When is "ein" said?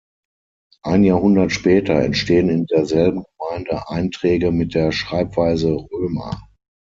0.81-1.03